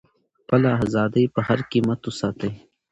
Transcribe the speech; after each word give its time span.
خپله 0.39 0.69
ازادي 0.83 1.23
په 1.33 1.39
هر 1.47 1.59
قیمت 1.71 1.99
وساتئ. 2.03 2.51